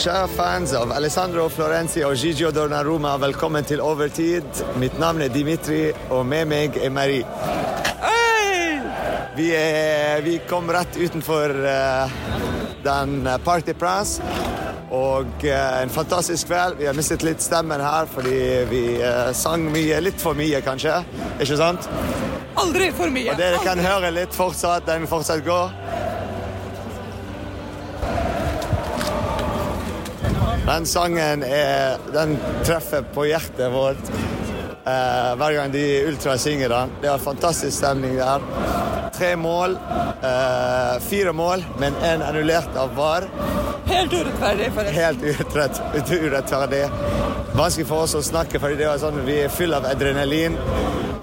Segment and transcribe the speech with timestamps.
[0.00, 4.46] Kjære fans av Alessandro Florenzi og Gigio Donnarumma, velkommen til Overtid.
[4.80, 7.26] Mitt navn er Dimitri, og med meg er Marie.
[9.36, 12.16] Vi, er, vi kom rett utenfor uh,
[12.80, 14.24] den Party Prance.
[14.88, 16.80] Og uh, en fantastisk kveld.
[16.80, 18.40] Vi har mistet litt stemmen her fordi
[18.72, 20.00] vi uh, sang mye.
[20.00, 20.96] Litt for mye, kanskje.
[21.36, 21.92] Ikke sant?
[22.56, 23.34] Aldri for mye.
[23.34, 24.88] Og dere kan høre litt fortsatt.
[24.88, 25.76] Den fortsatt går.
[30.70, 34.10] Den sangen er, den treffer på hjertet vårt
[34.86, 36.92] eh, hver gang de Ultra synger den.
[37.02, 38.44] Det er fantastisk stemning der.
[39.16, 39.74] Tre mål.
[40.22, 43.26] Eh, fire mål, men én annullert av VAR.
[43.90, 45.02] Helt urettferdig, forresten.
[45.02, 45.82] Helt urett,
[46.14, 46.86] urettferdig.
[47.58, 50.54] Vanskelig for oss å snakke, fordi det var sånn, vi er full av adrenalin.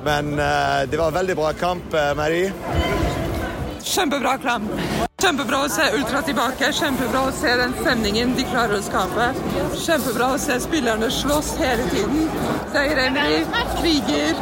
[0.03, 2.51] Men eh, det var en veldig bra kamp, eh, Marie.
[3.95, 4.67] Kjempebra klem.
[5.17, 6.67] Kjempebra å se Ultra tilbake.
[6.77, 9.31] Kjempebra å se den stemningen de klarer å skape.
[9.81, 12.27] Kjempebra å se spillerne slåss hele tiden.
[12.69, 13.39] Seier Emry
[13.79, 14.37] kriger.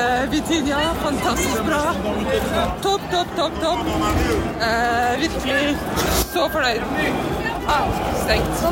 [0.00, 1.82] Eh, Vitinia, fantastisk bra.
[2.86, 3.84] Topp, topp, topp, topp.
[4.64, 5.76] Eh, virkelig
[6.32, 6.80] så fornøyd.
[7.68, 7.84] Ah,
[8.24, 8.64] stengt.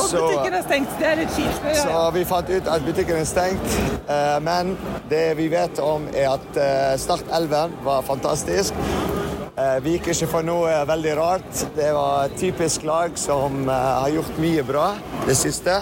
[0.00, 0.88] Og Så- butikken er stengt.
[0.98, 1.76] Det er litt kjipt.
[1.76, 3.80] Så vi fant ut at butikken er stengt.
[4.08, 4.78] Eh, Men
[5.10, 8.72] det vi vet om, er at eh, Start 11 var fantastisk.
[9.60, 11.64] Eh, Vi gikk ikke for noe veldig rart.
[11.76, 14.86] Det var et typisk lag som eh, har gjort mye bra
[15.26, 15.80] det siste.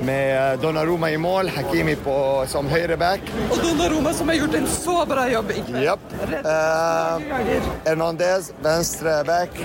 [0.00, 2.14] Med Donnaroma Donnarumma i mål, Hakimi på,
[2.48, 3.28] som høyreback.
[3.50, 5.84] Og Donnarumma som har gjort en så bra jobb i kveld.
[5.84, 6.16] Yep.
[6.40, 9.60] Eh, Hernandez, venstre back.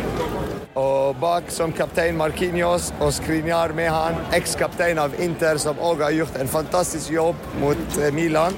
[0.78, 6.14] Og bak som kaptein Marquinhos og Skriniar med han, ekskaptein av Inter, som òg har
[6.20, 8.58] gjort en fantastisk jobb mot eh, Milan.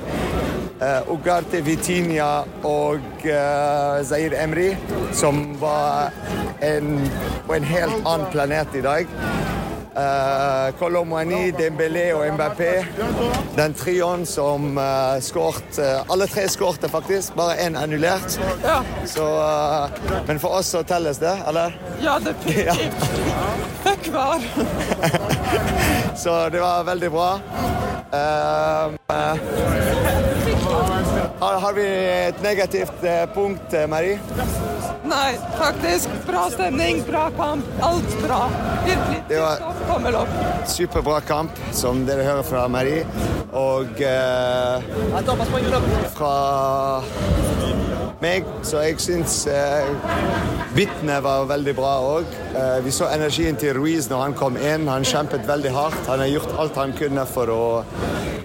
[1.12, 4.70] Ugarte Vitinha og uh, Zair Emri,
[5.12, 6.14] som var
[6.64, 6.96] en,
[7.48, 9.12] på en helt annen planet i dag.
[10.00, 10.72] Uh,
[11.58, 12.86] Dembélé og Mbappé.
[13.58, 18.40] Den trioen som uh, skåret uh, Alle tre skårte faktisk, bare én annullert.
[18.64, 19.90] Ja, Så, uh,
[20.28, 21.76] men for oss så telles det, eller?
[22.02, 23.04] ja definitivt.
[23.84, 24.40] Fuck var.
[26.16, 27.40] Så det var veldig bra.
[31.60, 31.86] Har, vi
[32.28, 34.20] et negativt uh, punkt, uh, Marie?
[35.10, 36.10] Nei, faktisk.
[36.28, 37.66] Bra stemning, bra kamp.
[37.84, 38.50] Alt bra.
[38.86, 39.24] Virkelig.
[39.28, 40.30] Det var- tommel opp.
[40.68, 43.06] Superbra kamp, som dere hører fra Marie.
[43.52, 44.82] Og uh,
[46.16, 46.36] fra
[48.24, 49.90] meg, så jeg syns eh,
[50.76, 52.38] bitene var veldig bra òg.
[52.84, 54.88] vi så energien til Ruiz når han kom inn.
[54.92, 56.08] Han kjempet veldig hardt.
[56.08, 57.64] Han har gjort alt han kunne for å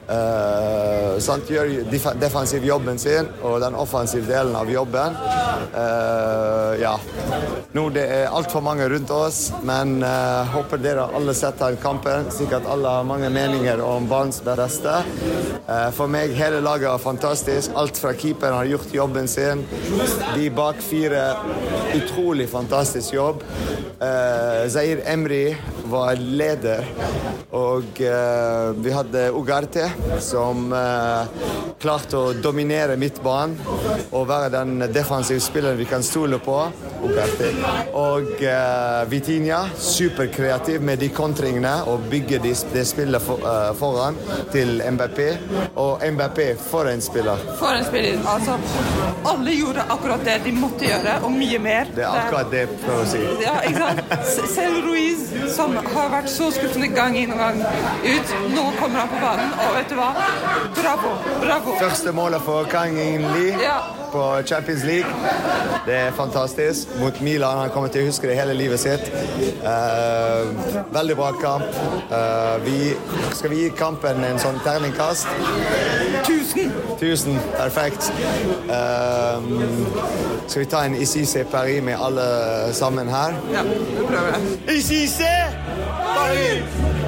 [0.09, 5.17] eh, sant, gjøre def defensiv jobben sin og den offensive delen av jobben.
[5.75, 6.95] Eh, ja.
[7.75, 12.29] Nå det er altfor mange rundt oss, men uh, håper dere alle setter kampen.
[12.31, 14.93] Sikkert alle har mange meninger om banens beste.
[15.65, 17.75] Eh, for meg, hele laget er fantastisk.
[17.75, 19.64] Alt fra keeperen har gjort jobben sin.
[20.35, 21.23] De bak fire,
[21.95, 23.43] utrolig fantastisk jobb.
[24.01, 25.55] Uh, Zair Emry
[25.89, 26.85] var leder,
[27.55, 29.87] og uh, vi hadde Ugarte,
[30.21, 31.25] som uh,
[31.81, 33.57] klarte å dominere midtbanen
[34.15, 36.59] og være den defensive spilleren vi kan stole på.
[37.05, 37.51] Ugarte.
[37.99, 38.41] Og
[39.11, 44.17] Vitinha, superkreativ med de kontringene og bygge de, det spillet for, eh, foran
[44.53, 45.21] til MBP.
[45.77, 47.37] Og MBP, for en spiller.
[47.59, 48.19] For en spiller.
[48.29, 48.59] Altså,
[49.25, 51.91] alle gjorde akkurat det de måtte gjøre, og mye mer.
[51.97, 53.23] Det er akkurat det jeg prøver å si.
[53.43, 54.53] Ja, ikke sant?
[54.55, 55.25] Selv Ruiz,
[55.57, 57.61] som har vært så skuffende gang inn og gang
[58.05, 60.11] ut, nå kommer han på banen, og vet du hva?
[60.79, 61.77] Bravo, bravo.
[61.81, 63.79] Første målet for Kang In Lee Ja.
[64.13, 65.11] på Champions League.
[65.87, 66.89] Det er fantastisk.
[67.01, 67.59] Mot Milan.
[67.59, 69.09] Han kommer til å huske det hele livet sitt.
[69.65, 70.55] Uh,
[70.95, 71.67] veldig bra kamp.
[72.13, 72.95] Uh, vi,
[73.35, 75.27] skal vi gi kampen en sånn terningkast?
[76.25, 76.64] Tusen.
[77.01, 77.39] Tusen.
[77.57, 78.13] Perfekt.
[78.69, 79.63] Um,
[80.49, 82.27] skal vi ta en ICC Paris med alle
[82.73, 83.33] sammen her?
[83.53, 84.29] Ja, det prøver
[84.67, 84.77] jeg.
[84.77, 85.21] ICC
[86.17, 87.04] Paris!